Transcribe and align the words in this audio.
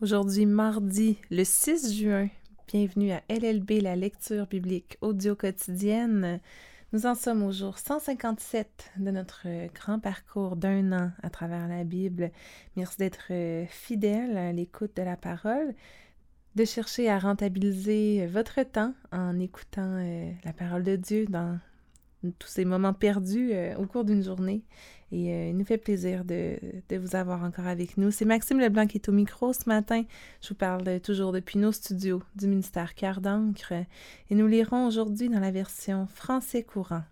Aujourd'hui, 0.00 0.46
mardi, 0.46 1.18
le 1.28 1.42
6 1.42 1.98
juin. 2.00 2.28
Bienvenue 2.68 3.10
à 3.10 3.20
LLB, 3.28 3.82
la 3.82 3.96
lecture 3.96 4.46
biblique 4.46 4.96
audio 5.00 5.34
quotidienne. 5.34 6.38
Nous 6.92 7.06
en 7.06 7.16
sommes 7.16 7.42
au 7.42 7.50
jour 7.50 7.78
157 7.78 8.92
de 8.98 9.10
notre 9.10 9.48
grand 9.74 9.98
parcours 9.98 10.54
d'un 10.54 10.92
an 10.92 11.10
à 11.24 11.30
travers 11.30 11.66
la 11.66 11.82
Bible. 11.82 12.30
Merci 12.76 12.98
d'être 12.98 13.32
fidèle 13.66 14.36
à 14.36 14.52
l'écoute 14.52 14.94
de 14.94 15.02
la 15.02 15.16
parole, 15.16 15.74
de 16.54 16.64
chercher 16.64 17.10
à 17.10 17.18
rentabiliser 17.18 18.28
votre 18.28 18.62
temps 18.62 18.94
en 19.10 19.40
écoutant 19.40 19.96
euh, 19.98 20.30
la 20.44 20.52
parole 20.52 20.84
de 20.84 20.94
Dieu 20.94 21.26
dans 21.26 21.58
tous 22.38 22.48
ces 22.48 22.64
moments 22.64 22.92
perdus 22.92 23.50
euh, 23.52 23.76
au 23.76 23.86
cours 23.86 24.04
d'une 24.04 24.22
journée. 24.22 24.62
Et 25.10 25.32
euh, 25.32 25.48
il 25.48 25.56
nous 25.56 25.64
fait 25.64 25.78
plaisir 25.78 26.24
de, 26.24 26.58
vous 26.90 27.16
avoir 27.16 27.42
encore 27.42 27.66
avec 27.66 27.96
nous. 27.96 28.10
C'est 28.10 28.24
Maxime 28.24 28.60
Leblanc 28.60 28.86
qui 28.86 28.98
est 28.98 29.08
au 29.08 29.12
micro 29.12 29.52
ce 29.52 29.68
matin. 29.68 30.04
Je 30.42 30.50
vous 30.50 30.54
parle 30.54 31.00
toujours 31.00 31.32
depuis 31.32 31.58
nos 31.58 31.72
studios 31.72 32.22
du 32.36 32.46
ministère 32.46 32.94
Cœur 32.94 33.20
d'encre. 33.20 33.72
Et 34.30 34.34
nous 34.34 34.46
lirons 34.46 34.86
aujourd'hui 34.86 35.28
dans 35.28 35.40
la 35.40 35.50
version 35.50 36.06
français 36.06 36.62
courant. 36.62 37.02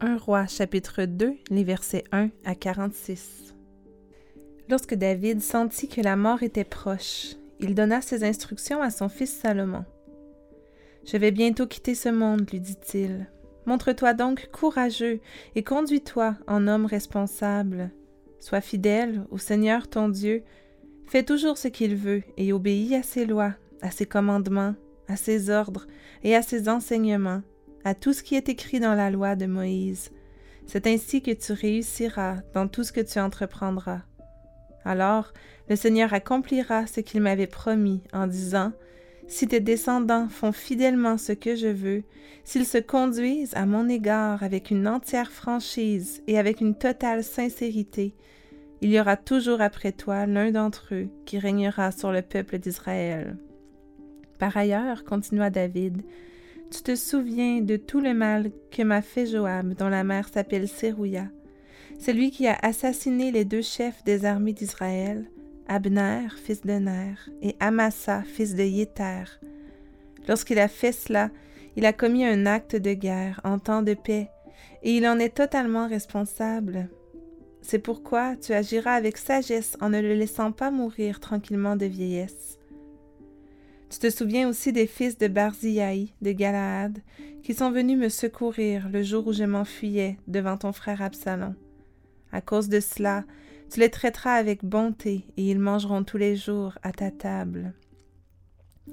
Un 0.00 0.16
roi, 0.16 0.46
chapitre 0.46 1.04
2, 1.04 1.36
les 1.50 1.62
versets 1.62 2.02
1 2.10 2.30
à 2.44 2.54
46. 2.56 3.54
Lorsque 4.68 4.94
David 4.94 5.40
sentit 5.40 5.86
que 5.86 6.00
la 6.00 6.16
mort 6.16 6.42
était 6.42 6.64
proche, 6.64 7.36
il 7.62 7.74
donna 7.74 8.00
ses 8.00 8.24
instructions 8.24 8.82
à 8.82 8.90
son 8.90 9.08
fils 9.08 9.32
Salomon. 9.32 9.84
Je 11.04 11.16
vais 11.16 11.30
bientôt 11.30 11.66
quitter 11.66 11.94
ce 11.94 12.08
monde, 12.08 12.48
lui 12.50 12.60
dit-il. 12.60 13.28
Montre-toi 13.66 14.14
donc 14.14 14.48
courageux 14.52 15.20
et 15.54 15.62
conduis-toi 15.62 16.36
en 16.46 16.66
homme 16.66 16.86
responsable. 16.86 17.90
Sois 18.40 18.60
fidèle 18.60 19.24
au 19.30 19.38
Seigneur 19.38 19.88
ton 19.88 20.08
Dieu. 20.08 20.42
Fais 21.06 21.22
toujours 21.22 21.58
ce 21.58 21.68
qu'il 21.68 21.94
veut 21.94 22.22
et 22.36 22.52
obéis 22.52 22.94
à 22.96 23.02
ses 23.02 23.24
lois, 23.24 23.54
à 23.80 23.90
ses 23.90 24.06
commandements, 24.06 24.74
à 25.08 25.16
ses 25.16 25.50
ordres 25.50 25.86
et 26.24 26.34
à 26.34 26.42
ses 26.42 26.68
enseignements, 26.68 27.42
à 27.84 27.94
tout 27.94 28.12
ce 28.12 28.22
qui 28.22 28.34
est 28.34 28.48
écrit 28.48 28.80
dans 28.80 28.94
la 28.94 29.10
loi 29.10 29.36
de 29.36 29.46
Moïse. 29.46 30.10
C'est 30.66 30.86
ainsi 30.86 31.22
que 31.22 31.32
tu 31.32 31.52
réussiras 31.52 32.38
dans 32.54 32.68
tout 32.68 32.84
ce 32.84 32.92
que 32.92 33.00
tu 33.00 33.18
entreprendras. 33.18 34.02
Alors 34.84 35.32
le 35.68 35.76
Seigneur 35.76 36.12
accomplira 36.12 36.86
ce 36.86 37.00
qu'il 37.00 37.20
m'avait 37.20 37.46
promis 37.46 38.02
en 38.12 38.26
disant, 38.26 38.72
Si 39.26 39.46
tes 39.46 39.60
descendants 39.60 40.28
font 40.28 40.52
fidèlement 40.52 41.18
ce 41.18 41.32
que 41.32 41.56
je 41.56 41.68
veux, 41.68 42.02
s'ils 42.44 42.66
se 42.66 42.78
conduisent 42.78 43.54
à 43.54 43.66
mon 43.66 43.88
égard 43.88 44.42
avec 44.42 44.70
une 44.70 44.88
entière 44.88 45.30
franchise 45.30 46.22
et 46.26 46.38
avec 46.38 46.60
une 46.60 46.74
totale 46.74 47.22
sincérité, 47.22 48.14
il 48.80 48.90
y 48.90 48.98
aura 48.98 49.16
toujours 49.16 49.60
après 49.60 49.92
toi 49.92 50.26
l'un 50.26 50.50
d'entre 50.50 50.92
eux 50.92 51.08
qui 51.24 51.38
régnera 51.38 51.92
sur 51.92 52.10
le 52.10 52.20
peuple 52.20 52.58
d'Israël. 52.58 53.36
Par 54.40 54.56
ailleurs, 54.56 55.04
continua 55.04 55.50
David, 55.50 56.02
tu 56.72 56.82
te 56.82 56.96
souviens 56.96 57.60
de 57.60 57.76
tout 57.76 58.00
le 58.00 58.12
mal 58.12 58.50
que 58.72 58.82
m'a 58.82 59.02
fait 59.02 59.26
Joab, 59.26 59.74
dont 59.74 59.88
la 59.88 60.02
mère 60.02 60.28
s'appelle 60.28 60.66
Sérouia. 60.66 61.28
C'est 62.04 62.12
lui 62.12 62.32
qui 62.32 62.48
a 62.48 62.58
assassiné 62.62 63.30
les 63.30 63.44
deux 63.44 63.62
chefs 63.62 64.02
des 64.02 64.24
armées 64.24 64.52
d'Israël, 64.52 65.30
Abner, 65.68 66.26
fils 66.34 66.62
de 66.62 66.72
Ner, 66.72 67.14
et 67.42 67.54
Amasa, 67.60 68.24
fils 68.24 68.56
de 68.56 68.64
Yéter. 68.64 69.22
Lorsqu'il 70.26 70.58
a 70.58 70.66
fait 70.66 70.90
cela, 70.90 71.30
il 71.76 71.86
a 71.86 71.92
commis 71.92 72.24
un 72.24 72.44
acte 72.44 72.74
de 72.74 72.92
guerre 72.92 73.40
en 73.44 73.60
temps 73.60 73.82
de 73.82 73.94
paix, 73.94 74.30
et 74.82 74.96
il 74.96 75.06
en 75.06 75.20
est 75.20 75.36
totalement 75.36 75.86
responsable. 75.86 76.88
C'est 77.60 77.78
pourquoi 77.78 78.34
tu 78.34 78.52
agiras 78.52 78.94
avec 78.94 79.16
sagesse 79.16 79.76
en 79.80 79.90
ne 79.90 80.00
le 80.00 80.14
laissant 80.14 80.50
pas 80.50 80.72
mourir 80.72 81.20
tranquillement 81.20 81.76
de 81.76 81.86
vieillesse. 81.86 82.58
Tu 83.90 84.00
te 84.00 84.10
souviens 84.10 84.48
aussi 84.48 84.72
des 84.72 84.88
fils 84.88 85.18
de 85.18 85.28
Barziaï, 85.28 86.14
de 86.20 86.32
Galaad, 86.32 86.98
qui 87.44 87.54
sont 87.54 87.70
venus 87.70 87.96
me 87.96 88.08
secourir 88.08 88.88
le 88.88 89.04
jour 89.04 89.28
où 89.28 89.32
je 89.32 89.44
m'enfuyais 89.44 90.18
devant 90.26 90.56
ton 90.56 90.72
frère 90.72 91.00
Absalom. 91.00 91.54
À 92.32 92.40
cause 92.40 92.68
de 92.68 92.80
cela, 92.80 93.24
tu 93.70 93.80
les 93.80 93.90
traiteras 93.90 94.34
avec 94.34 94.64
bonté 94.64 95.24
et 95.36 95.50
ils 95.50 95.58
mangeront 95.58 96.02
tous 96.02 96.18
les 96.18 96.34
jours 96.36 96.78
à 96.82 96.92
ta 96.92 97.10
table. 97.10 97.74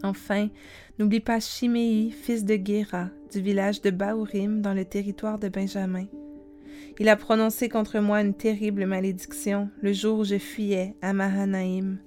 Enfin, 0.04 0.50
n'oublie 0.98 1.20
pas 1.20 1.40
Chiméi, 1.40 2.12
fils 2.12 2.46
de 2.46 2.56
Guéra, 2.56 3.10
du 3.32 3.42
village 3.42 3.82
de 3.82 3.90
Baourim, 3.90 4.62
dans 4.62 4.74
le 4.74 4.86
territoire 4.86 5.40
de 5.40 5.50
Benjamin. 5.50 6.06
Il 7.00 7.10
a 7.10 7.16
prononcé 7.16 7.70
contre 7.70 8.00
moi 8.00 8.22
une 8.22 8.34
terrible 8.34 8.86
malédiction 8.86 9.70
le 9.82 9.94
jour 9.94 10.20
où 10.20 10.24
je 10.26 10.38
fuyais 10.38 10.96
à 11.02 11.14
Mahanaïm. 11.14 12.00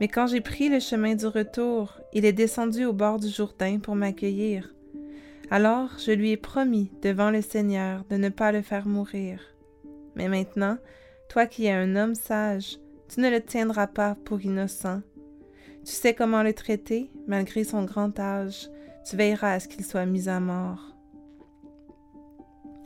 Mais 0.00 0.08
quand 0.08 0.26
j'ai 0.26 0.40
pris 0.40 0.68
le 0.68 0.80
chemin 0.80 1.14
du 1.14 1.26
retour, 1.26 2.00
il 2.12 2.24
est 2.24 2.32
descendu 2.32 2.84
au 2.84 2.92
bord 2.92 3.18
du 3.18 3.28
Jourdain 3.28 3.78
pour 3.78 3.94
m'accueillir. 3.94 4.74
Alors 5.50 5.90
je 5.98 6.10
lui 6.10 6.32
ai 6.32 6.36
promis 6.36 6.90
devant 7.02 7.30
le 7.30 7.40
Seigneur 7.40 8.04
de 8.10 8.16
ne 8.16 8.28
pas 8.28 8.52
le 8.52 8.62
faire 8.62 8.86
mourir. 8.86 9.53
Mais 10.16 10.28
maintenant, 10.28 10.78
toi 11.28 11.46
qui 11.46 11.66
es 11.66 11.72
un 11.72 11.96
homme 11.96 12.14
sage, 12.14 12.78
tu 13.08 13.20
ne 13.20 13.30
le 13.30 13.40
tiendras 13.40 13.86
pas 13.86 14.16
pour 14.24 14.40
innocent. 14.40 15.00
Tu 15.84 15.92
sais 15.92 16.14
comment 16.14 16.42
le 16.42 16.52
traiter, 16.52 17.10
malgré 17.26 17.64
son 17.64 17.84
grand 17.84 18.18
âge, 18.18 18.70
tu 19.08 19.16
veilleras 19.16 19.52
à 19.52 19.60
ce 19.60 19.68
qu'il 19.68 19.84
soit 19.84 20.06
mis 20.06 20.28
à 20.28 20.40
mort. 20.40 20.94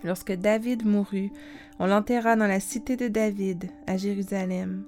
Lorsque 0.05 0.33
David 0.33 0.85
mourut, 0.85 1.31
on 1.79 1.87
l'enterra 1.87 2.37
dans 2.37 2.47
la 2.47 2.61
cité 2.61 2.97
de 2.97 3.09
David, 3.09 3.71
à 3.87 3.97
Jérusalem. 3.97 4.85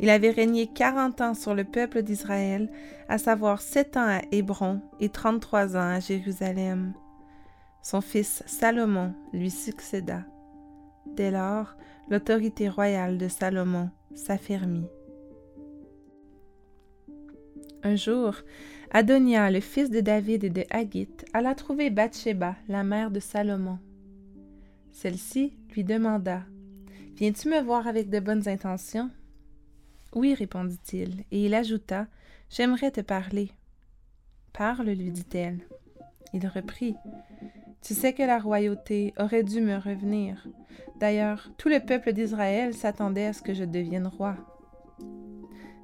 Il 0.00 0.10
avait 0.10 0.30
régné 0.30 0.66
quarante 0.66 1.20
ans 1.20 1.34
sur 1.34 1.54
le 1.54 1.64
peuple 1.64 2.02
d'Israël, 2.02 2.70
à 3.08 3.18
savoir 3.18 3.60
sept 3.60 3.96
ans 3.96 4.08
à 4.08 4.22
Hébron 4.32 4.80
et 4.98 5.08
trente-trois 5.08 5.76
ans 5.76 5.94
à 5.94 6.00
Jérusalem. 6.00 6.94
Son 7.82 8.00
fils 8.00 8.42
Salomon 8.46 9.14
lui 9.32 9.50
succéda. 9.50 10.24
Dès 11.06 11.30
lors, 11.30 11.76
l'autorité 12.08 12.68
royale 12.68 13.18
de 13.18 13.28
Salomon 13.28 13.90
s'affermit. 14.14 14.86
Un 17.82 17.96
jour, 17.96 18.34
Adonia, 18.90 19.50
le 19.50 19.60
fils 19.60 19.90
de 19.90 20.00
David 20.00 20.44
et 20.44 20.50
de 20.50 20.64
Haggit, 20.70 21.08
alla 21.32 21.54
trouver 21.54 21.90
Bathsheba, 21.90 22.56
la 22.68 22.82
mère 22.82 23.10
de 23.10 23.20
Salomon. 23.20 23.78
Celle-ci 24.90 25.52
lui 25.74 25.84
demanda 25.84 26.44
Viens-tu 27.16 27.48
me 27.48 27.60
voir 27.60 27.86
avec 27.86 28.08
de 28.08 28.20
bonnes 28.20 28.48
intentions 28.48 29.10
Oui, 30.14 30.34
répondit-il, 30.34 31.24
et 31.30 31.44
il 31.46 31.54
ajouta 31.54 32.06
J'aimerais 32.48 32.90
te 32.90 33.00
parler. 33.00 33.50
Parle, 34.52 34.90
lui 34.90 35.10
dit-elle. 35.10 35.58
Il 36.32 36.46
reprit 36.46 36.94
tu 37.84 37.92
sais 37.92 38.14
que 38.14 38.22
la 38.22 38.38
royauté 38.38 39.12
aurait 39.18 39.42
dû 39.42 39.60
me 39.60 39.76
revenir. 39.76 40.48
D'ailleurs, 40.98 41.50
tout 41.58 41.68
le 41.68 41.80
peuple 41.80 42.12
d'Israël 42.12 42.72
s'attendait 42.72 43.26
à 43.26 43.32
ce 43.34 43.42
que 43.42 43.52
je 43.52 43.64
devienne 43.64 44.06
roi. 44.06 44.36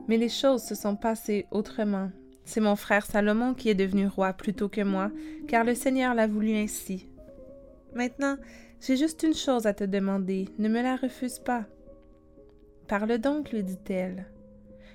Mais 0.09 0.17
les 0.17 0.31
choses 0.31 0.63
se 0.63 0.75
sont 0.75 0.97
passées 0.97 1.47
autrement. 1.51 2.11
C'est 2.45 2.61
mon 2.61 2.75
frère 2.75 3.05
Salomon 3.05 3.53
qui 3.53 3.69
est 3.69 3.75
devenu 3.75 4.07
roi 4.07 4.33
plutôt 4.33 4.69
que 4.69 4.81
moi, 4.81 5.11
car 5.47 5.63
le 5.63 5.75
Seigneur 5.75 6.15
l'a 6.15 6.27
voulu 6.27 6.55
ainsi. 6.57 7.07
Maintenant, 7.95 8.37
j'ai 8.81 8.97
juste 8.97 9.23
une 9.23 9.35
chose 9.35 9.67
à 9.67 9.75
te 9.75 9.85
demander, 9.85 10.49
ne 10.59 10.71
me 10.71 10.83
la 10.83 10.97
refuse 10.97 11.39
pas. 11.39 11.67
Parle 12.89 13.19
donc, 13.19 13.53
lui 13.53 13.63
dit-elle. 13.63 14.27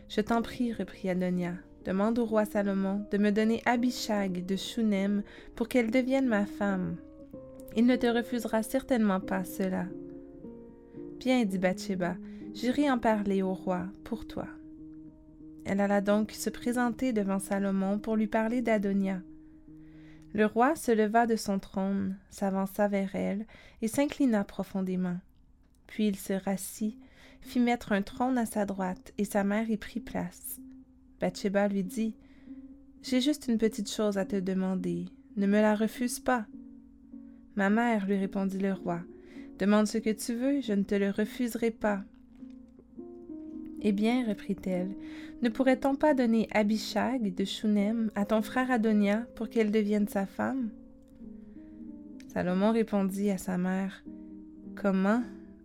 Je 0.10 0.22
t'en 0.22 0.42
prie, 0.42 0.74
reprit 0.74 1.10
Adonia. 1.10 1.54
Demande 1.86 2.18
au 2.18 2.26
roi 2.26 2.46
Salomon 2.46 3.06
de 3.12 3.20
me 3.20 3.32
donner 3.32 3.62
Abishag 3.66 4.44
de 4.44 4.56
Shunem 4.56 5.22
pour 5.56 5.68
qu'elle 5.68 5.92
devienne 5.92 6.26
ma 6.26 6.48
femme. 6.48 6.96
Il 7.76 7.86
ne 7.86 7.96
te 7.96 8.08
refusera 8.08 8.64
certainement 8.64 9.20
pas 9.20 9.44
cela. 9.44 9.86
Bien, 11.20 11.46
dit 11.46 11.60
Bathsheba, 11.60 12.16
j'irai 12.56 12.90
en 12.90 12.98
parler 12.98 13.44
au 13.44 13.54
roi 13.54 13.86
pour 14.04 14.26
toi. 14.26 14.48
Elle 15.64 15.80
alla 15.80 16.02
donc 16.02 16.32
se 16.32 16.50
présenter 16.50 17.14
devant 17.14 17.38
Salomon 17.38 18.00
pour 18.00 18.16
lui 18.16 18.28
parler 18.28 18.64
d'Adonia. 18.64 19.22
Le 20.34 20.48
roi 20.48 20.76
se 20.76 20.92
leva 20.92 21.28
de 21.28 21.36
son 21.36 21.60
trône, 21.60 22.18
s'avança 22.32 22.88
vers 22.88 23.16
elle 23.16 23.46
et 23.84 23.88
s'inclina 23.88 24.44
profondément. 24.44 25.18
Puis 25.86 26.08
il 26.08 26.16
se 26.16 26.34
rassit, 26.34 26.98
fit 27.42 27.60
mettre 27.60 27.92
un 27.92 28.02
trône 28.02 28.40
à 28.40 28.48
sa 28.48 28.66
droite 28.66 29.14
et 29.20 29.26
sa 29.26 29.44
mère 29.44 29.70
y 29.70 29.78
prit 29.78 30.00
place. 30.00 30.60
Bathsheba 31.20 31.68
lui 31.68 31.84
dit 31.84 32.16
J'ai 33.02 33.22
juste 33.22 33.48
une 33.48 33.58
petite 33.58 33.92
chose 33.92 34.18
à 34.18 34.26
te 34.26 34.36
demander. 34.36 35.06
Ne 35.38 35.48
me 35.48 35.62
la 35.62 35.76
refuse 35.76 36.20
pas. 36.20 36.46
Ma 37.56 37.70
mère, 37.70 38.06
lui 38.06 38.18
répondit 38.18 38.58
le 38.58 38.74
roi, 38.74 39.02
demande 39.60 39.88
ce 39.88 39.98
que 39.98 40.10
tu 40.10 40.34
veux, 40.34 40.62
je 40.62 40.74
ne 40.74 40.84
te 40.84 40.96
le 40.96 41.10
refuserai 41.10 41.72
pas. 41.72 42.04
Eh 43.82 43.92
bien, 43.92 44.26
reprit-elle, 44.28 44.96
ne 45.42 45.50
pourrait-on 45.50 45.96
pas 45.96 46.14
donner 46.14 46.48
Abishag 46.52 47.34
de 47.34 47.46
Shunem 47.46 48.10
à 48.16 48.26
ton 48.26 48.42
frère 48.42 48.72
Adonia 48.72 49.28
pour 49.36 49.50
qu'elle 49.50 49.72
devienne 49.72 50.08
sa 50.08 50.26
femme? 50.26 50.70
Salomon 52.34 52.72
répondit 52.72 53.30
à 53.30 53.38
sa 53.38 53.58
mère 53.58 54.04
Comment? 54.76 55.22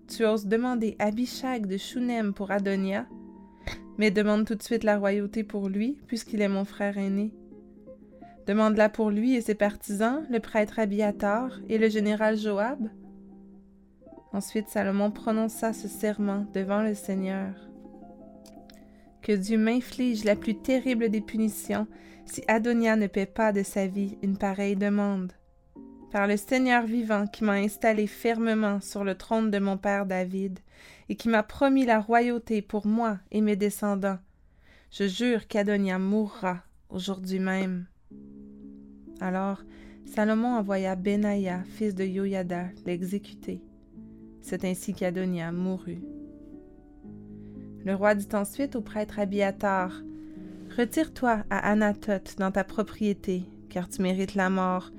Tu 0.06 0.24
oses 0.24 0.46
demander 0.46 0.96
Abishag 0.98 1.66
de 1.66 1.76
Shunem 1.76 2.34
pour 2.34 2.50
Adonia, 2.50 3.06
mais 3.98 4.10
demande 4.10 4.46
tout 4.46 4.54
de 4.54 4.62
suite 4.62 4.84
la 4.84 4.98
royauté 4.98 5.44
pour 5.44 5.68
lui, 5.68 5.98
puisqu'il 6.06 6.40
est 6.40 6.48
mon 6.48 6.64
frère 6.64 6.98
aîné. 6.98 7.32
Demande-la 8.46 8.88
pour 8.88 9.10
lui 9.10 9.34
et 9.34 9.40
ses 9.40 9.54
partisans, 9.54 10.26
le 10.30 10.40
prêtre 10.40 10.78
Abiatar 10.78 11.60
et 11.68 11.78
le 11.78 11.88
général 11.88 12.36
Joab. 12.36 12.88
Ensuite 14.32 14.68
Salomon 14.68 15.10
prononça 15.10 15.72
ce 15.72 15.88
serment 15.88 16.46
devant 16.54 16.82
le 16.82 16.94
Seigneur. 16.94 17.54
Que 19.22 19.32
Dieu 19.32 19.58
m'inflige 19.58 20.24
la 20.24 20.36
plus 20.36 20.56
terrible 20.56 21.10
des 21.10 21.20
punitions 21.20 21.86
si 22.24 22.42
Adonia 22.48 22.96
ne 22.96 23.06
paie 23.06 23.26
pas 23.26 23.52
de 23.52 23.62
sa 23.62 23.86
vie 23.86 24.18
une 24.22 24.38
pareille 24.38 24.76
demande. 24.76 25.32
Par 26.12 26.26
le 26.26 26.36
Seigneur 26.36 26.86
vivant 26.86 27.26
qui 27.26 27.44
m'a 27.44 27.52
installé 27.52 28.06
fermement 28.08 28.80
sur 28.80 29.04
le 29.04 29.14
trône 29.14 29.50
de 29.50 29.58
mon 29.58 29.76
père 29.76 30.06
David 30.06 30.58
et 31.08 31.14
qui 31.14 31.28
m'a 31.28 31.44
promis 31.44 31.86
la 31.86 32.00
royauté 32.00 32.62
pour 32.62 32.86
moi 32.86 33.18
et 33.30 33.40
mes 33.40 33.56
descendants, 33.56 34.18
je 34.90 35.06
jure 35.06 35.46
qu'Adonia 35.46 36.00
mourra 36.00 36.64
aujourd'hui 36.88 37.38
même. 37.38 37.86
Alors 39.20 39.62
Salomon 40.04 40.56
envoya 40.56 40.96
Benaïa, 40.96 41.62
fils 41.76 41.94
de 41.94 42.04
Yoyada, 42.04 42.66
l'exécuter. 42.86 43.62
C'est 44.40 44.64
ainsi 44.64 44.94
qu'Adonia 44.94 45.52
mourut. 45.52 46.02
Le 47.84 47.94
roi 47.94 48.16
dit 48.16 48.28
ensuite 48.32 48.74
au 48.74 48.80
prêtre 48.80 49.20
Abiatar 49.20 49.92
Retire-toi 50.76 51.44
à 51.50 51.70
Anatoth 51.70 52.36
dans 52.38 52.50
ta 52.50 52.64
propriété, 52.64 53.44
car 53.68 53.88
tu 53.88 54.02
mérites 54.02 54.34
la 54.34 54.50
mort. 54.50 54.90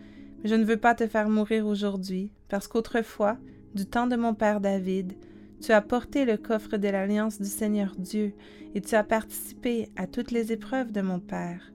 Je 0.44 0.56
ne 0.56 0.66
veux 0.66 0.78
pas 0.78 0.96
te 0.96 1.08
faire 1.08 1.30
mourir 1.30 1.68
aujourd'hui, 1.68 2.32
parce 2.50 2.68
qu'autrefois, 2.68 3.38
du 3.76 3.86
temps 3.86 4.08
de 4.08 4.16
mon 4.16 4.34
père 4.34 4.60
David, 4.60 5.14
tu 5.62 5.72
as 5.72 5.82
porté 5.82 6.26
le 6.26 6.38
coffre 6.38 6.78
de 6.78 6.88
l'alliance 6.88 7.40
du 7.40 7.48
Seigneur 7.48 7.96
Dieu, 7.98 8.34
et 8.74 8.82
tu 8.82 8.96
as 8.96 9.04
participé 9.04 9.90
à 9.96 10.08
toutes 10.08 10.32
les 10.32 10.52
épreuves 10.52 10.92
de 10.92 11.02
mon 11.02 11.20
père. 11.20 11.72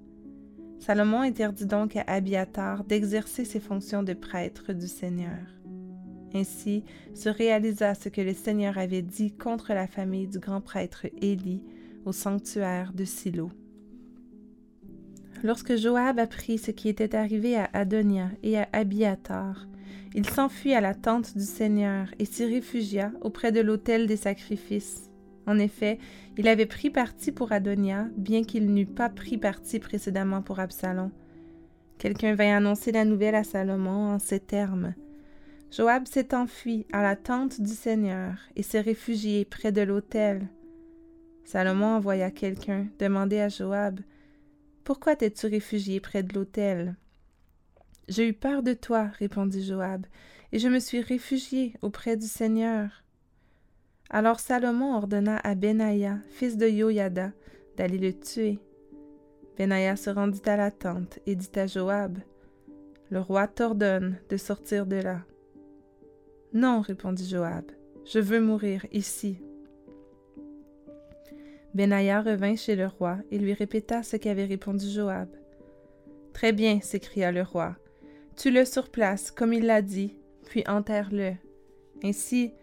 Salomon 0.81 1.21
interdit 1.21 1.67
donc 1.67 1.97
à 1.97 2.05
Abiatar 2.07 2.85
d'exercer 2.85 3.45
ses 3.45 3.61
fonctions 3.61 4.03
de 4.03 4.13
prêtre 4.13 4.73
du 4.73 4.89
Seigneur. 4.89 5.47
Ainsi 6.35 6.85
se 7.15 7.29
réalisa 7.29 7.95
ce 7.95 8.09
que 8.09 8.21
le 8.21 8.35
Seigneur 8.35 8.79
avait 8.79 9.03
dit 9.03 9.33
contre 9.33 9.73
la 9.73 9.87
famille 9.87 10.29
du 10.29 10.39
grand 10.39 10.61
prêtre 10.61 11.07
Élie 11.23 11.63
au 12.05 12.13
sanctuaire 12.13 12.93
de 12.93 13.05
Silo. 13.05 13.51
Lorsque 15.43 15.77
Joab 15.77 16.19
apprit 16.19 16.59
ce 16.59 16.71
qui 16.71 16.89
était 16.89 17.15
arrivé 17.15 17.57
à 17.57 17.69
Adonia 17.73 18.31
et 18.43 18.59
à 18.59 18.69
Abiatar, 18.73 19.67
il 20.15 20.29
s'enfuit 20.29 20.75
à 20.75 20.81
la 20.81 20.95
tente 20.95 21.37
du 21.37 21.45
Seigneur 21.45 22.09
et 22.19 22.25
s'y 22.25 22.45
réfugia 22.45 23.13
auprès 23.21 23.53
de 23.53 23.61
l'autel 23.61 24.07
des 24.07 24.17
sacrifices. 24.17 25.11
En 25.47 25.59
effet, 25.59 25.99
il 26.39 26.49
avait 26.49 26.67
pris 26.67 26.91
parti 26.91 27.33
pour 27.33 27.53
Adonia, 27.53 28.09
bien 28.17 28.43
qu'il 28.43 28.73
n'eût 28.73 28.87
pas 28.87 29.09
pris 29.09 29.39
parti 29.39 29.79
précédemment 29.79 30.43
pour 30.43 30.59
Absalom. 30.59 31.11
Quelqu'un 31.99 32.35
vint 32.35 32.57
annoncer 32.57 32.93
la 32.93 33.05
nouvelle 33.05 33.35
à 33.35 33.45
Salomon 33.45 34.15
en 34.15 34.19
ces 34.19 34.41
termes. 34.41 34.95
Joab 35.71 36.07
s'est 36.07 36.35
enfui 36.35 36.87
à 36.93 37.03
la 37.03 37.17
tente 37.17 37.61
du 37.61 37.73
Seigneur 37.73 38.35
et 38.57 38.63
s'est 38.63 38.81
réfugié 38.81 39.45
près 39.45 39.73
de 39.73 39.83
l'autel. 39.83 40.49
Salomon 41.45 41.97
envoya 41.97 42.31
quelqu'un 42.31 42.87
demander 42.99 43.41
à 43.41 43.49
Joab 43.49 44.01
Pourquoi 44.87 45.17
t'es-tu 45.17 45.49
réfugié 45.49 45.99
près 45.99 46.23
de 46.23 46.33
l'autel? 46.33 46.95
J'ai 48.07 48.29
eu 48.29 48.33
peur 48.33 48.63
de 48.63 48.73
toi, 48.73 49.11
répondit 49.19 49.65
Joab, 49.65 50.07
et 50.53 50.61
je 50.61 50.69
me 50.69 50.79
suis 50.79 51.01
réfugié 51.01 51.75
auprès 51.83 52.17
du 52.17 52.29
Seigneur. 52.29 53.03
Alors 54.11 54.39
Salomon 54.39 54.95
ordonna 54.95 55.39
à 55.39 55.57
Benaïa, 55.57 56.21
fils 56.29 56.57
de 56.57 56.69
Yoyada, 56.69 57.33
d'aller 57.77 57.99
le 57.99 58.13
tuer. 58.13 58.61
Benaïa 59.59 59.97
se 59.97 60.09
rendit 60.09 60.49
à 60.49 60.57
la 60.57 60.71
tente 60.71 61.19
et 61.27 61.35
dit 61.35 61.59
à 61.59 61.67
Joab 61.67 62.19
Le 63.11 63.19
roi 63.19 63.49
t'ordonne 63.49 64.21
de 64.29 64.37
sortir 64.37 64.87
de 64.87 64.97
là. 64.97 65.25
Non, 66.53 66.81
répondit 66.81 67.29
Joab, 67.29 67.73
je 68.05 68.21
veux 68.21 68.41
mourir 68.41 68.87
ici. 68.93 69.41
Benaïa 71.77 72.23
revint 72.23 72.57
chez 72.57 72.75
le 72.75 72.87
roi 72.87 73.19
et 73.31 73.39
lui 73.39 73.53
répéta 73.53 74.03
ce 74.03 74.17
qu'avait 74.17 74.47
répondu 74.47 74.89
Joab. 74.89 75.29
Très 76.33 76.53
bien, 76.53 76.81
s'écria 76.81 77.31
le 77.33 77.43
roi. 77.43 77.77
Tue-le 78.35 78.65
sur 78.65 78.89
place, 78.89 79.31
comme 79.31 79.53
il 79.53 79.67
l'a 79.67 79.83
dit, 79.83 80.17
puis 80.47 80.65
enterre-le. 80.67 81.33
Ainsi, 82.03 82.55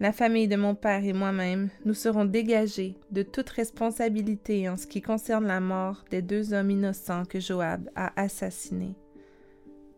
la 0.00 0.12
famille 0.12 0.48
de 0.48 0.56
mon 0.56 0.74
père 0.74 1.04
et 1.04 1.12
moi-même, 1.12 1.68
nous 1.84 1.92
serons 1.92 2.24
dégagés 2.24 2.94
de 3.10 3.22
toute 3.22 3.50
responsabilité 3.50 4.66
en 4.70 4.78
ce 4.78 4.86
qui 4.86 5.02
concerne 5.02 5.46
la 5.46 5.60
mort 5.60 6.02
des 6.10 6.22
deux 6.22 6.54
hommes 6.54 6.70
innocents 6.70 7.26
que 7.26 7.40
Joab 7.40 7.90
a 7.94 8.18
assassinés. 8.18 8.96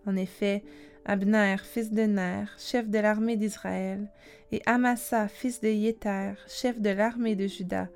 En 0.06 0.16
effet, 0.16 0.64
Abner, 1.04 1.54
fils 1.62 1.92
de 1.92 2.02
Ner, 2.02 2.46
chef 2.58 2.88
de 2.88 2.98
l'armée 2.98 3.36
d'Israël, 3.36 4.10
et 4.50 4.60
Amasa, 4.66 5.28
fils 5.28 5.60
de 5.60 5.68
Yéter, 5.68 6.32
chef 6.48 6.80
de 6.80 6.90
l'armée 6.90 7.36
de 7.36 7.46
Juda, 7.46 7.88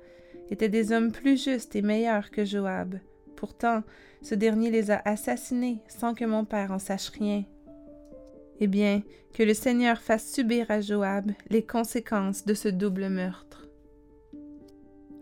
étaient 0.51 0.69
des 0.69 0.91
hommes 0.91 1.11
plus 1.11 1.43
justes 1.43 1.75
et 1.75 1.81
meilleurs 1.81 2.29
que 2.29 2.45
Joab. 2.45 2.99
Pourtant, 3.35 3.81
ce 4.21 4.35
dernier 4.35 4.69
les 4.69 4.91
a 4.91 5.01
assassinés 5.05 5.79
sans 5.87 6.13
que 6.13 6.25
mon 6.25 6.45
père 6.45 6.71
en 6.71 6.77
sache 6.77 7.09
rien. 7.09 7.43
Eh 8.59 8.67
bien, 8.67 9.01
que 9.33 9.41
le 9.41 9.55
Seigneur 9.55 9.99
fasse 9.99 10.31
subir 10.31 10.69
à 10.69 10.81
Joab 10.81 11.31
les 11.49 11.63
conséquences 11.63 12.45
de 12.45 12.53
ce 12.53 12.67
double 12.67 13.09
meurtre. 13.09 13.67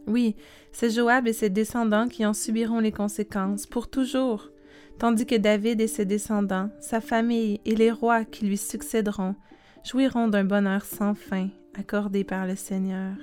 Oui, 0.08 0.36
c'est 0.72 0.90
Joab 0.90 1.28
et 1.28 1.34
ses 1.34 1.50
descendants 1.50 2.08
qui 2.08 2.26
en 2.26 2.34
subiront 2.34 2.80
les 2.80 2.92
conséquences 2.92 3.68
pour 3.68 3.90
toujours, 3.90 4.50
tandis 4.98 5.28
que 5.28 5.36
David 5.36 5.80
et 5.80 5.88
ses 5.88 6.06
descendants, 6.06 6.70
sa 6.81 7.00
famille 7.00 7.62
et 7.64 7.76
les 7.76 7.92
rois 7.92 8.26
qui 8.26 8.46
lui 8.46 8.58
succéderont 8.58 9.36
jouiront 9.86 10.28
d'un 10.28 10.44
bonheur 10.44 10.84
sans 10.84 11.14
fin 11.14 11.50
accordé 11.78 12.24
par 12.24 12.48
le 12.48 12.56
Seigneur. 12.56 13.16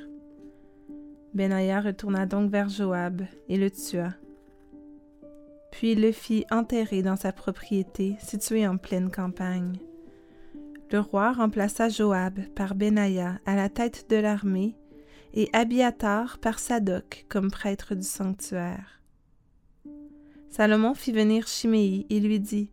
Benaïa 1.37 1.83
retourna 1.83 2.25
donc 2.25 2.51
vers 2.51 2.71
Joab 2.71 3.21
et 3.51 3.59
le 3.59 3.71
tua. 3.71 4.15
Puis 5.71 5.95
le 5.95 6.11
fit 6.11 6.47
enterrer 6.51 7.03
dans 7.03 7.17
sa 7.17 7.31
propriété 7.31 8.17
située 8.21 8.67
en 8.67 8.79
pleine 8.79 9.11
campagne. 9.11 9.79
Le 10.91 10.99
roi 10.99 11.33
remplaça 11.33 11.91
Joab 11.91 12.41
par 12.55 12.75
Benaïa 12.75 13.39
à 13.45 13.55
la 13.55 13.69
tête 13.69 14.09
de 14.09 14.17
l'armée 14.17 14.77
et 15.35 15.51
Abiatar 15.53 16.39
par 16.39 16.59
Sadoc 16.59 17.27
comme 17.29 17.51
prêtre 17.51 17.95
du 17.95 18.07
sanctuaire. 18.07 19.03
Salomon 20.49 20.95
fit 20.95 21.13
venir 21.13 21.47
Chiméi 21.47 22.07
et 22.09 22.19
lui 22.19 22.41
dit 22.41 22.71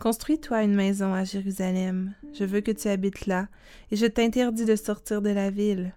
Construis-toi 0.00 0.62
une 0.62 0.74
maison 0.74 1.12
à 1.12 1.24
Jérusalem, 1.24 2.14
je 2.32 2.44
veux 2.44 2.62
que 2.62 2.72
tu 2.72 2.88
habites 2.88 3.26
là, 3.26 3.48
et 3.90 3.96
je 3.96 4.06
t'interdis 4.06 4.64
de 4.64 4.76
sortir 4.76 5.20
de 5.20 5.28
la 5.28 5.50
ville. 5.50 5.92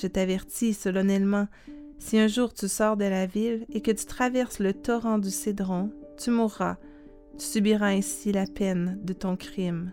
Je 0.00 0.06
t'avertis 0.06 0.72
solennellement, 0.72 1.46
si 1.98 2.18
un 2.18 2.26
jour 2.26 2.54
tu 2.54 2.68
sors 2.68 2.96
de 2.96 3.04
la 3.04 3.26
ville 3.26 3.66
et 3.70 3.82
que 3.82 3.90
tu 3.90 4.06
traverses 4.06 4.58
le 4.58 4.72
torrent 4.72 5.18
du 5.18 5.30
Cédron, 5.30 5.90
tu 6.16 6.30
mourras, 6.30 6.78
tu 7.38 7.44
subiras 7.44 7.88
ainsi 7.88 8.32
la 8.32 8.46
peine 8.46 8.98
de 9.02 9.12
ton 9.12 9.36
crime. 9.36 9.92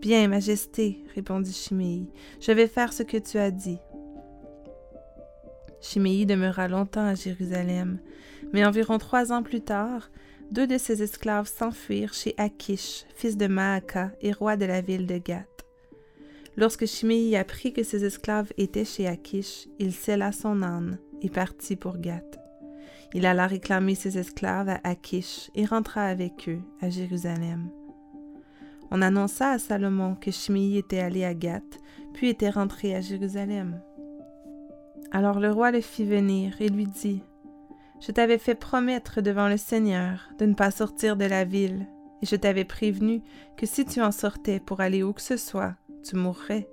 Bien, 0.00 0.28
Majesté, 0.28 1.04
répondit 1.14 1.52
Chiméi, 1.52 2.08
je 2.40 2.52
vais 2.52 2.68
faire 2.68 2.94
ce 2.94 3.02
que 3.02 3.18
tu 3.18 3.36
as 3.36 3.50
dit. 3.50 3.78
Chiméi 5.82 6.24
demeura 6.24 6.66
longtemps 6.66 7.06
à 7.06 7.14
Jérusalem, 7.14 7.98
mais 8.54 8.64
environ 8.64 8.96
trois 8.96 9.30
ans 9.30 9.42
plus 9.42 9.60
tard, 9.60 10.10
deux 10.52 10.66
de 10.66 10.78
ses 10.78 11.02
esclaves 11.02 11.48
s'enfuirent 11.48 12.14
chez 12.14 12.34
Akish, 12.38 13.04
fils 13.14 13.36
de 13.36 13.46
Maaka 13.46 14.12
et 14.22 14.32
roi 14.32 14.56
de 14.56 14.64
la 14.64 14.80
ville 14.80 15.06
de 15.06 15.18
Gath. 15.18 15.49
Lorsque 16.60 16.84
Chiméi 16.84 17.36
apprit 17.36 17.72
que 17.72 17.82
ses 17.82 18.04
esclaves 18.04 18.52
étaient 18.58 18.84
chez 18.84 19.06
Akish, 19.06 19.66
il 19.78 19.94
scella 19.94 20.30
son 20.30 20.62
âne 20.62 20.98
et 21.22 21.30
partit 21.30 21.74
pour 21.74 21.96
Gath. 21.96 22.38
Il 23.14 23.24
alla 23.24 23.46
réclamer 23.46 23.94
ses 23.94 24.18
esclaves 24.18 24.68
à 24.68 24.78
Akish 24.84 25.50
et 25.54 25.64
rentra 25.64 26.02
avec 26.02 26.50
eux 26.50 26.60
à 26.82 26.90
Jérusalem. 26.90 27.70
On 28.90 29.00
annonça 29.00 29.52
à 29.52 29.58
Salomon 29.58 30.16
que 30.16 30.30
Chiméi 30.30 30.76
était 30.76 30.98
allé 30.98 31.24
à 31.24 31.32
Gath, 31.32 31.78
puis 32.12 32.28
était 32.28 32.50
rentré 32.50 32.94
à 32.94 33.00
Jérusalem. 33.00 33.80
Alors 35.12 35.40
le 35.40 35.50
roi 35.50 35.70
le 35.70 35.80
fit 35.80 36.04
venir 36.04 36.60
et 36.60 36.68
lui 36.68 36.86
dit 36.86 37.22
Je 38.02 38.12
t'avais 38.12 38.36
fait 38.36 38.54
promettre 38.54 39.22
devant 39.22 39.48
le 39.48 39.56
Seigneur 39.56 40.28
de 40.38 40.44
ne 40.44 40.54
pas 40.54 40.70
sortir 40.70 41.16
de 41.16 41.24
la 41.24 41.46
ville, 41.46 41.86
et 42.20 42.26
je 42.26 42.36
t'avais 42.36 42.66
prévenu 42.66 43.22
que 43.56 43.64
si 43.64 43.86
tu 43.86 44.02
en 44.02 44.12
sortais 44.12 44.60
pour 44.60 44.82
aller 44.82 45.02
où 45.02 45.14
que 45.14 45.22
ce 45.22 45.38
soit, 45.38 45.74
tu 46.02 46.16
mourrais. 46.16 46.68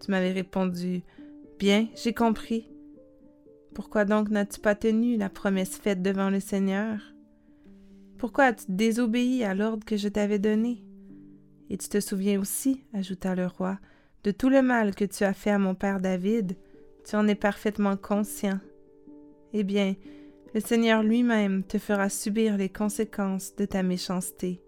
Tu 0.00 0.10
m'avais 0.10 0.32
répondu 0.32 1.02
Bien, 1.58 1.88
j'ai 1.94 2.12
compris. 2.12 2.68
Pourquoi 3.74 4.04
donc 4.04 4.30
n'as-tu 4.30 4.60
pas 4.60 4.74
tenu 4.74 5.16
la 5.16 5.30
promesse 5.30 5.78
faite 5.78 6.02
devant 6.02 6.28
le 6.28 6.40
Seigneur? 6.40 6.98
Pourquoi 8.18 8.44
as-tu 8.44 8.64
désobéi 8.68 9.44
à 9.44 9.54
l'ordre 9.54 9.84
que 9.84 9.96
je 9.96 10.08
t'avais 10.08 10.38
donné? 10.38 10.84
Et 11.70 11.78
tu 11.78 11.88
te 11.88 12.00
souviens 12.00 12.40
aussi, 12.40 12.84
ajouta 12.92 13.34
le 13.34 13.46
roi, 13.46 13.78
De 14.24 14.30
tout 14.30 14.48
le 14.48 14.62
mal 14.62 14.94
que 14.94 15.04
tu 15.04 15.24
as 15.24 15.32
fait 15.32 15.50
à 15.50 15.58
mon 15.58 15.74
père 15.74 16.00
David, 16.00 16.56
tu 17.04 17.16
en 17.16 17.26
es 17.26 17.34
parfaitement 17.34 17.96
conscient. 17.96 18.60
Eh 19.52 19.64
bien, 19.64 19.96
le 20.54 20.60
Seigneur 20.60 21.02
lui-même 21.02 21.64
te 21.64 21.78
fera 21.78 22.08
subir 22.08 22.56
les 22.56 22.68
conséquences 22.68 23.56
de 23.56 23.64
ta 23.64 23.82
méchanceté. 23.82 24.60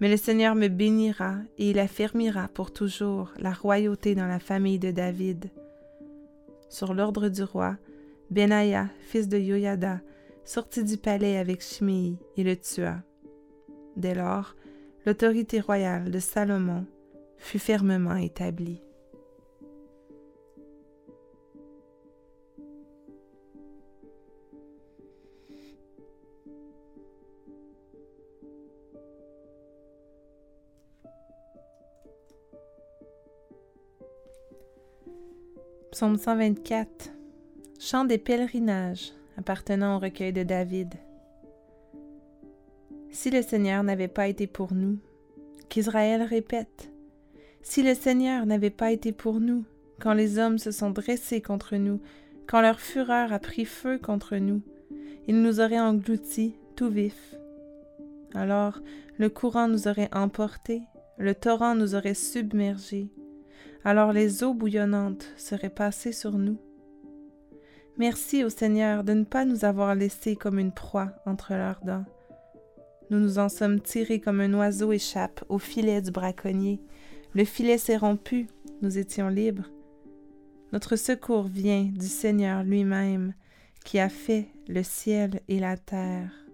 Mais 0.00 0.08
le 0.10 0.16
Seigneur 0.16 0.54
me 0.54 0.68
bénira 0.68 1.36
et 1.58 1.70
il 1.70 1.78
affermira 1.78 2.48
pour 2.48 2.72
toujours 2.72 3.32
la 3.38 3.52
royauté 3.52 4.14
dans 4.14 4.26
la 4.26 4.38
famille 4.38 4.78
de 4.78 4.90
David. 4.90 5.50
Sur 6.68 6.92
l'ordre 6.92 7.28
du 7.28 7.42
roi, 7.42 7.76
Benaïa, 8.30 8.88
fils 9.00 9.28
de 9.28 9.38
Yoyada, 9.38 10.00
sortit 10.44 10.84
du 10.84 10.96
palais 10.96 11.38
avec 11.38 11.62
Shimei 11.62 12.18
et 12.36 12.44
le 12.44 12.56
tua. 12.56 12.96
Dès 13.96 14.14
lors, 14.14 14.54
l'autorité 15.06 15.60
royale 15.60 16.10
de 16.10 16.18
Salomon 16.18 16.84
fut 17.38 17.58
fermement 17.58 18.16
établie. 18.16 18.82
Psaume 35.96 36.18
124 36.18 37.10
Chant 37.80 38.04
des 38.04 38.18
pèlerinages 38.18 39.14
appartenant 39.38 39.96
au 39.96 39.98
recueil 39.98 40.30
de 40.30 40.42
David. 40.42 40.92
Si 43.10 43.30
le 43.30 43.40
Seigneur 43.40 43.82
n'avait 43.82 44.06
pas 44.06 44.28
été 44.28 44.46
pour 44.46 44.74
nous, 44.74 44.98
qu'Israël 45.70 46.20
répète, 46.22 46.90
si 47.62 47.82
le 47.82 47.94
Seigneur 47.94 48.44
n'avait 48.44 48.68
pas 48.68 48.92
été 48.92 49.10
pour 49.12 49.40
nous, 49.40 49.64
quand 49.98 50.12
les 50.12 50.38
hommes 50.38 50.58
se 50.58 50.70
sont 50.70 50.90
dressés 50.90 51.40
contre 51.40 51.76
nous, 51.76 52.02
quand 52.46 52.60
leur 52.60 52.78
fureur 52.78 53.32
a 53.32 53.38
pris 53.38 53.64
feu 53.64 53.98
contre 53.98 54.36
nous, 54.36 54.60
il 55.26 55.40
nous 55.40 55.60
aurait 55.60 55.80
engloutis 55.80 56.56
tout 56.74 56.90
vifs. 56.90 57.34
Alors 58.34 58.80
le 59.16 59.30
courant 59.30 59.66
nous 59.66 59.88
aurait 59.88 60.14
emportés, 60.14 60.82
le 61.16 61.34
torrent 61.34 61.74
nous 61.74 61.94
aurait 61.94 62.12
submergés, 62.12 63.08
alors 63.84 64.12
les 64.12 64.42
eaux 64.42 64.54
bouillonnantes 64.54 65.32
seraient 65.36 65.70
passées 65.70 66.12
sur 66.12 66.32
nous. 66.32 66.58
Merci 67.98 68.44
au 68.44 68.50
Seigneur 68.50 69.04
de 69.04 69.14
ne 69.14 69.24
pas 69.24 69.44
nous 69.44 69.64
avoir 69.64 69.94
laissés 69.94 70.36
comme 70.36 70.58
une 70.58 70.72
proie 70.72 71.12
entre 71.24 71.54
leurs 71.54 71.80
dents. 71.84 72.04
Nous 73.10 73.20
nous 73.20 73.38
en 73.38 73.48
sommes 73.48 73.80
tirés 73.80 74.20
comme 74.20 74.40
un 74.40 74.52
oiseau 74.54 74.92
échappe 74.92 75.44
au 75.48 75.58
filet 75.58 76.02
du 76.02 76.10
braconnier. 76.10 76.80
Le 77.34 77.44
filet 77.44 77.78
s'est 77.78 77.96
rompu, 77.96 78.48
nous 78.82 78.98
étions 78.98 79.28
libres. 79.28 79.70
Notre 80.72 80.96
secours 80.96 81.48
vient 81.48 81.84
du 81.84 82.08
Seigneur 82.08 82.64
lui-même, 82.64 83.32
qui 83.84 83.98
a 83.98 84.08
fait 84.08 84.48
le 84.68 84.82
ciel 84.82 85.40
et 85.48 85.60
la 85.60 85.76
terre. 85.76 86.45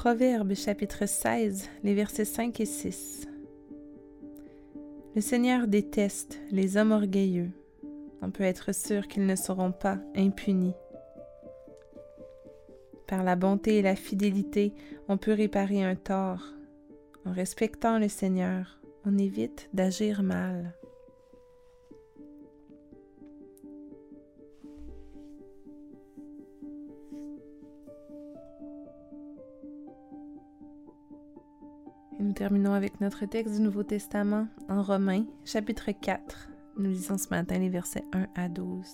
Proverbe 0.00 0.54
chapitre 0.54 1.04
16, 1.04 1.68
les 1.84 1.92
versets 1.92 2.24
5 2.24 2.58
et 2.60 2.64
6. 2.64 3.28
Le 5.14 5.20
Seigneur 5.20 5.66
déteste 5.66 6.40
les 6.50 6.78
hommes 6.78 6.92
orgueilleux. 6.92 7.50
On 8.22 8.30
peut 8.30 8.44
être 8.44 8.74
sûr 8.74 9.08
qu'ils 9.08 9.26
ne 9.26 9.36
seront 9.36 9.72
pas 9.72 9.98
impunis. 10.16 10.72
Par 13.06 13.22
la 13.22 13.36
bonté 13.36 13.76
et 13.76 13.82
la 13.82 13.94
fidélité, 13.94 14.72
on 15.08 15.18
peut 15.18 15.34
réparer 15.34 15.84
un 15.84 15.96
tort. 15.96 16.54
En 17.26 17.32
respectant 17.32 17.98
le 17.98 18.08
Seigneur, 18.08 18.80
on 19.04 19.18
évite 19.18 19.68
d'agir 19.74 20.22
mal. 20.22 20.72
Nous 32.20 32.32
terminons 32.32 32.74
avec 32.74 33.00
notre 33.00 33.24
texte 33.24 33.56
du 33.56 33.62
Nouveau 33.62 33.82
Testament 33.82 34.46
en 34.68 34.82
Romains, 34.82 35.24
chapitre 35.44 35.90
4. 35.90 36.50
Nous 36.76 36.90
lisons 36.90 37.16
ce 37.16 37.28
matin 37.30 37.58
les 37.58 37.70
versets 37.70 38.04
1 38.12 38.26
à 38.34 38.48
12. 38.48 38.86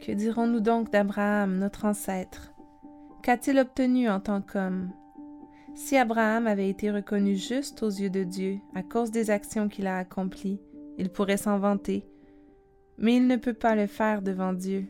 Que 0.00 0.12
dirons-nous 0.12 0.60
donc 0.60 0.90
d'Abraham, 0.90 1.58
notre 1.58 1.84
ancêtre? 1.84 2.52
Qu'a-t-il 3.22 3.58
obtenu 3.58 4.08
en 4.08 4.18
tant 4.18 4.42
qu'homme? 4.42 4.90
Si 5.76 5.96
Abraham 5.96 6.48
avait 6.48 6.68
été 6.68 6.90
reconnu 6.90 7.36
juste 7.36 7.84
aux 7.84 7.90
yeux 7.90 8.10
de 8.10 8.24
Dieu 8.24 8.58
à 8.74 8.82
cause 8.82 9.12
des 9.12 9.30
actions 9.30 9.68
qu'il 9.68 9.86
a 9.86 9.98
accomplies, 9.98 10.60
il 10.98 11.08
pourrait 11.10 11.36
s'en 11.36 11.58
vanter, 11.58 12.04
mais 12.96 13.14
il 13.16 13.28
ne 13.28 13.36
peut 13.36 13.54
pas 13.54 13.76
le 13.76 13.86
faire 13.86 14.22
devant 14.22 14.52
Dieu. 14.52 14.86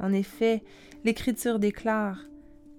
En 0.00 0.12
effet, 0.12 0.64
l'Écriture 1.04 1.60
déclare 1.60 2.18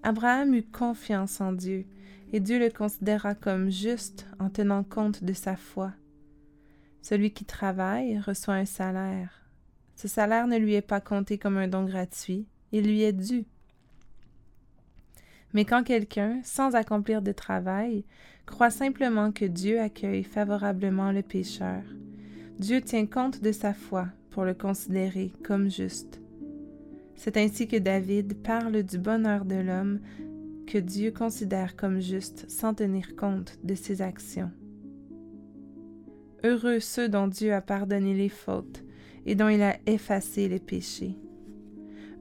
Abraham 0.06 0.54
eut 0.54 0.62
confiance 0.62 1.42
en 1.42 1.52
Dieu, 1.52 1.84
et 2.32 2.40
Dieu 2.40 2.60
le 2.60 2.70
considéra 2.70 3.34
comme 3.34 3.72
juste 3.72 4.28
en 4.38 4.52
tenant 4.52 4.84
compte 4.84 5.24
de 5.24 5.34
sa 5.34 5.56
foi. 5.56 5.94
Celui 7.02 7.32
qui 7.32 7.44
travaille 7.44 8.20
reçoit 8.20 8.54
un 8.54 8.66
salaire. 8.66 9.50
Ce 9.96 10.08
salaire 10.08 10.46
ne 10.46 10.60
lui 10.60 10.76
est 10.76 10.84
pas 10.84 11.02
compté 11.02 11.40
comme 11.40 11.58
un 11.58 11.68
don 11.68 11.86
gratuit, 11.86 12.46
il 12.72 12.86
lui 12.86 13.02
est 13.02 13.14
dû. 13.14 13.46
Mais 15.54 15.66
quand 15.66 15.82
quelqu'un, 15.82 16.40
sans 16.44 16.76
accomplir 16.76 17.24
de 17.24 17.32
travail, 17.32 18.06
croit 18.46 18.70
simplement 18.70 19.32
que 19.32 19.46
Dieu 19.46 19.80
accueille 19.80 20.24
favorablement 20.24 21.12
le 21.12 21.24
pécheur, 21.24 21.82
Dieu 22.60 22.80
tient 22.80 23.08
compte 23.08 23.42
de 23.42 23.52
sa 23.52 23.74
foi 23.74 24.06
pour 24.30 24.46
le 24.46 24.54
considérer 24.54 25.34
comme 25.44 25.72
juste. 25.72 26.22
C'est 27.16 27.38
ainsi 27.38 27.68
que 27.68 27.78
David 27.78 28.42
parle 28.44 28.84
du 28.84 28.98
bonheur 28.98 29.46
de 29.46 29.56
l'homme 29.56 30.00
que 30.68 30.78
Dieu 30.78 31.12
considère 31.12 31.76
comme 31.76 32.00
juste 32.00 32.50
sans 32.50 32.74
tenir 32.74 33.16
compte 33.16 33.58
de 33.64 33.76
ses 33.76 34.02
actions. 34.02 34.52
Heureux 36.44 36.80
ceux 36.80 37.10
dont 37.10 37.28
Dieu 37.28 37.54
a 37.54 37.62
pardonné 37.62 38.14
les 38.14 38.30
fautes 38.30 38.84
et 39.26 39.36
dont 39.36 39.50
il 39.50 39.62
a 39.62 39.78
effacé 39.86 40.48
les 40.48 40.60
péchés. 40.60 41.18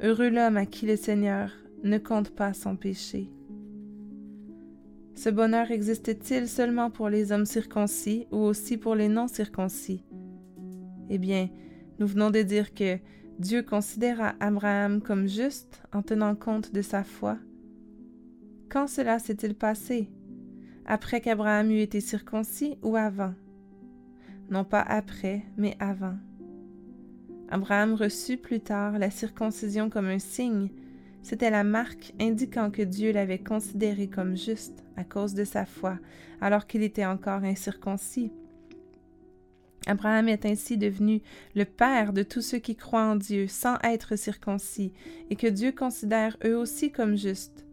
Heureux 0.03 0.31
l'homme 0.31 0.57
à 0.57 0.67
qui 0.67 0.87
le 0.87 0.97
Seigneur 0.97 1.51
ne 1.83 1.99
compte 1.99 2.31
pas 2.31 2.55
son 2.55 2.77
péché. 2.77 3.31
Ce 5.15 5.29
bonheur 5.29 5.71
existe-t-il 5.71 6.49
seulement 6.49 6.91
pour 6.91 7.09
les 7.09 7.31
hommes 7.31 7.47
circoncis 7.47 8.27
ou 8.33 8.39
aussi 8.39 8.77
pour 8.77 8.95
les 8.95 9.09
non-circoncis? 9.09 10.05
Eh 11.09 11.19
bien, 11.19 11.51
nous 11.99 12.07
venons 12.07 12.31
de 12.31 12.43
dire 12.43 12.75
que 12.75 12.99
Dieu 13.39 13.63
considéra 13.63 14.35
Abraham 14.41 15.01
comme 15.01 15.27
juste 15.27 15.83
en 15.93 16.03
tenant 16.03 16.35
compte 16.35 16.73
de 16.73 16.83
sa 16.83 17.05
foi 17.05 17.39
quand 18.75 18.89
cela 18.89 19.21
s'est-il 19.21 19.55
passé? 19.55 20.09
Après 20.85 21.21
qu'Abraham 21.21 21.71
eut 21.71 21.81
été 21.81 22.01
circoncis 22.01 22.77
ou 22.83 22.97
avant? 22.97 23.33
Non 24.51 24.65
pas 24.65 24.81
après, 24.81 25.43
mais 25.57 25.77
avant. 25.79 26.17
Abraham 27.51 27.95
reçut 27.95 28.37
plus 28.37 28.59
tard 28.59 28.99
la 28.99 29.11
circoncision 29.13 29.91
comme 29.91 30.09
un 30.09 30.19
signe. 30.19 30.71
C'était 31.23 31.51
la 31.51 31.63
marque 31.63 32.15
indiquant 32.21 32.73
que 32.73 32.83
Dieu 32.83 33.13
l'avait 33.13 33.39
considéré 33.39 34.09
comme 34.09 34.37
juste 34.37 34.83
à 34.97 35.05
cause 35.05 35.35
de 35.35 35.45
sa 35.45 35.65
foi, 35.65 36.01
alors 36.41 36.67
qu'il 36.67 36.83
était 36.83 37.07
encore 37.07 37.45
incirconcis. 37.45 38.33
Abraham 39.87 40.29
est 40.29 40.47
ainsi 40.47 40.79
devenu 40.79 41.21
le 41.55 41.65
père 41.65 42.13
de 42.13 42.23
tous 42.23 42.41
ceux 42.41 42.59
qui 42.59 42.77
croient 42.77 43.07
en 43.07 43.17
Dieu 43.17 43.49
sans 43.49 43.79
être 43.83 44.17
circoncis, 44.17 44.93
et 45.31 45.37
que 45.37 45.47
Dieu 45.47 45.73
considère 45.73 46.37
eux 46.45 46.57
aussi 46.57 46.91
comme 46.91 47.17
justes. 47.17 47.65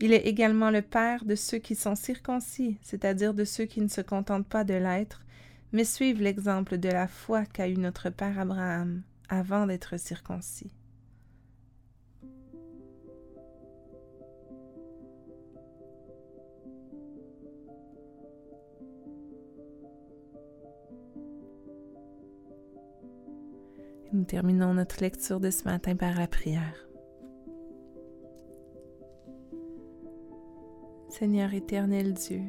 Il 0.00 0.12
est 0.14 0.26
également 0.26 0.70
le 0.70 0.80
Père 0.80 1.24
de 1.26 1.34
ceux 1.34 1.58
qui 1.58 1.74
sont 1.74 1.94
circoncis, 1.94 2.78
c'est-à-dire 2.80 3.34
de 3.34 3.44
ceux 3.44 3.66
qui 3.66 3.82
ne 3.82 3.88
se 3.88 4.00
contentent 4.00 4.48
pas 4.48 4.64
de 4.64 4.74
l'être, 4.74 5.26
mais 5.72 5.84
suivent 5.84 6.22
l'exemple 6.22 6.78
de 6.78 6.88
la 6.88 7.06
foi 7.06 7.44
qu'a 7.44 7.68
eu 7.68 7.76
notre 7.76 8.08
Père 8.08 8.38
Abraham 8.38 9.02
avant 9.28 9.66
d'être 9.66 9.98
circoncis. 9.98 10.72
Nous 24.12 24.24
terminons 24.24 24.74
notre 24.74 25.00
lecture 25.00 25.38
de 25.38 25.50
ce 25.50 25.64
matin 25.64 25.94
par 25.94 26.18
la 26.18 26.26
prière. 26.26 26.88
Seigneur 31.08 31.54
éternel 31.54 32.14
Dieu, 32.14 32.42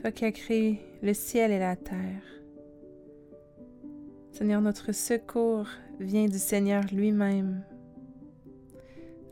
toi 0.00 0.12
qui 0.12 0.24
as 0.24 0.30
créé 0.30 0.80
le 1.02 1.12
ciel 1.12 1.50
et 1.50 1.58
la 1.58 1.74
terre, 1.74 2.22
Seigneur, 4.30 4.60
notre 4.60 4.92
secours 4.92 5.66
vient 5.98 6.26
du 6.26 6.38
Seigneur 6.38 6.84
lui-même. 6.92 7.64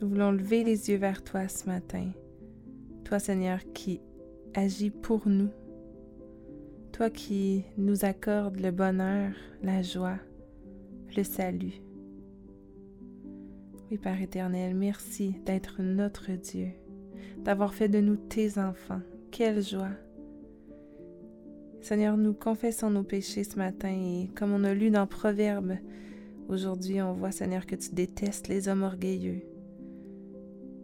Nous 0.00 0.08
voulons 0.08 0.32
lever 0.32 0.64
les 0.64 0.90
yeux 0.90 0.98
vers 0.98 1.22
toi 1.22 1.46
ce 1.46 1.66
matin. 1.66 2.10
Toi, 3.04 3.18
Seigneur, 3.18 3.60
qui 3.74 4.00
agis 4.54 4.90
pour 4.90 5.28
nous. 5.28 5.50
Toi 6.92 7.10
qui 7.10 7.64
nous 7.78 8.04
accordes 8.04 8.58
le 8.58 8.72
bonheur, 8.72 9.32
la 9.62 9.82
joie, 9.82 10.18
le 11.16 11.24
salut. 11.24 11.80
Oui, 13.90 13.98
Père 13.98 14.20
éternel, 14.20 14.74
merci 14.74 15.34
d'être 15.44 15.82
notre 15.82 16.30
Dieu, 16.32 16.68
d'avoir 17.38 17.74
fait 17.74 17.88
de 17.88 18.00
nous 18.00 18.16
tes 18.16 18.58
enfants. 18.58 19.00
Quelle 19.30 19.62
joie! 19.62 19.90
Seigneur, 21.80 22.16
nous 22.16 22.34
confessons 22.34 22.90
nos 22.90 23.02
péchés 23.02 23.44
ce 23.44 23.56
matin 23.56 23.90
et 23.90 24.28
comme 24.36 24.52
on 24.52 24.64
a 24.64 24.74
lu 24.74 24.90
dans 24.90 25.06
Proverbe, 25.06 25.78
aujourd'hui 26.48 27.00
on 27.02 27.12
voit, 27.12 27.32
Seigneur, 27.32 27.66
que 27.66 27.76
tu 27.76 27.94
détestes 27.94 28.48
les 28.48 28.68
hommes 28.68 28.82
orgueilleux. 28.82 29.42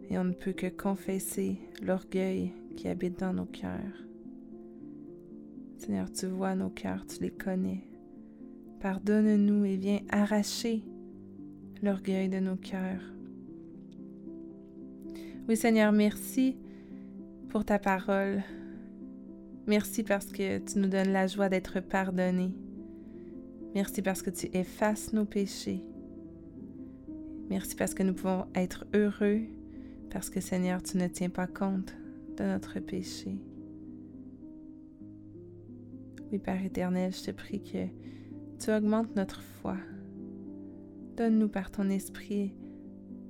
Et 0.09 0.17
on 0.17 0.23
ne 0.23 0.33
peut 0.33 0.53
que 0.53 0.67
confesser 0.67 1.57
l'orgueil 1.81 2.53
qui 2.75 2.87
habite 2.87 3.19
dans 3.19 3.33
nos 3.33 3.45
cœurs. 3.45 4.03
Seigneur, 5.77 6.11
tu 6.11 6.25
vois 6.25 6.55
nos 6.55 6.69
cœurs, 6.69 7.05
tu 7.05 7.21
les 7.21 7.31
connais. 7.31 7.83
Pardonne-nous 8.79 9.65
et 9.65 9.75
viens 9.75 9.99
arracher 10.09 10.83
l'orgueil 11.81 12.29
de 12.29 12.39
nos 12.39 12.55
cœurs. 12.55 13.01
Oui 15.47 15.55
Seigneur, 15.55 15.91
merci 15.91 16.57
pour 17.49 17.65
ta 17.65 17.79
parole. 17.79 18.43
Merci 19.65 20.03
parce 20.03 20.27
que 20.27 20.59
tu 20.59 20.79
nous 20.79 20.87
donnes 20.87 21.11
la 21.11 21.27
joie 21.27 21.49
d'être 21.49 21.79
pardonnés. 21.79 22.53
Merci 23.73 24.01
parce 24.01 24.21
que 24.21 24.29
tu 24.29 24.47
effaces 24.53 25.13
nos 25.13 25.25
péchés. 25.25 25.83
Merci 27.49 27.75
parce 27.75 27.93
que 27.93 28.03
nous 28.03 28.13
pouvons 28.13 28.45
être 28.55 28.85
heureux, 28.93 29.41
parce 30.09 30.29
que 30.29 30.41
Seigneur, 30.41 30.83
tu 30.83 30.97
ne 30.97 31.07
tiens 31.07 31.29
pas 31.29 31.47
compte 31.47 31.95
de 32.37 32.43
notre 32.43 32.79
péché. 32.79 33.37
Oui, 36.31 36.39
Père 36.39 36.63
éternel, 36.63 37.13
je 37.13 37.23
te 37.23 37.31
prie 37.31 37.61
que 37.61 37.87
tu 38.59 38.71
augmentes 38.71 39.15
notre 39.15 39.41
foi. 39.41 39.77
Donne-nous 41.15 41.49
par 41.49 41.71
ton 41.71 41.89
esprit 41.89 42.53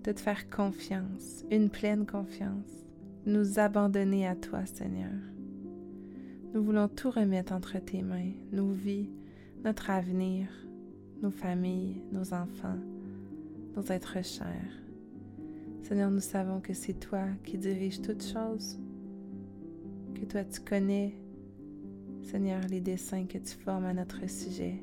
de 0.03 0.11
te 0.11 0.19
faire 0.19 0.49
confiance, 0.49 1.45
une 1.51 1.69
pleine 1.69 2.05
confiance, 2.05 2.85
nous 3.25 3.59
abandonner 3.59 4.27
à 4.27 4.35
toi, 4.35 4.65
Seigneur. 4.65 5.11
Nous 6.53 6.63
voulons 6.63 6.87
tout 6.87 7.11
remettre 7.11 7.53
entre 7.53 7.77
tes 7.79 8.01
mains, 8.01 8.31
nos 8.51 8.71
vies, 8.71 9.09
notre 9.65 9.89
avenir, 9.89 10.47
nos 11.21 11.31
familles, 11.31 12.01
nos 12.11 12.33
enfants, 12.33 12.79
nos 13.75 13.83
êtres 13.83 14.23
chers. 14.23 14.81
Seigneur, 15.83 16.09
nous 16.09 16.21
savons 16.21 16.61
que 16.61 16.73
c'est 16.73 16.99
toi 16.99 17.25
qui 17.43 17.57
diriges 17.57 18.01
toutes 18.01 18.23
choses, 18.23 18.79
que 20.15 20.25
toi 20.25 20.43
tu 20.45 20.61
connais, 20.61 21.15
Seigneur, 22.23 22.61
les 22.69 22.81
desseins 22.81 23.25
que 23.25 23.37
tu 23.37 23.55
formes 23.55 23.85
à 23.85 23.93
notre 23.93 24.29
sujet, 24.29 24.81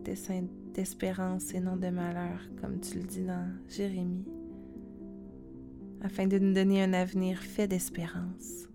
desseins 0.00 0.46
d'espérance 0.74 1.54
et 1.54 1.60
non 1.60 1.76
de 1.76 1.88
malheur, 1.88 2.40
comme 2.60 2.80
tu 2.80 2.98
le 2.98 3.04
dis 3.04 3.24
dans 3.24 3.48
Jérémie, 3.68 4.26
afin 6.02 6.26
de 6.26 6.38
nous 6.38 6.52
donner 6.52 6.82
un 6.82 6.92
avenir 6.92 7.38
fait 7.38 7.68
d'espérance. 7.68 8.68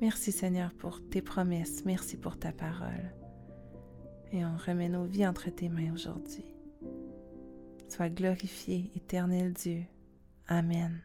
Merci 0.00 0.30
Seigneur 0.30 0.72
pour 0.74 1.00
tes 1.08 1.22
promesses, 1.22 1.84
merci 1.84 2.16
pour 2.16 2.38
ta 2.38 2.52
parole. 2.52 3.14
Et 4.32 4.44
on 4.44 4.56
remet 4.56 4.88
nos 4.88 5.04
vies 5.04 5.26
entre 5.26 5.50
tes 5.50 5.68
mains 5.68 5.92
aujourd'hui. 5.94 6.44
Sois 7.88 8.10
glorifié, 8.10 8.90
éternel 8.94 9.52
Dieu. 9.52 9.84
Amen. 10.48 11.00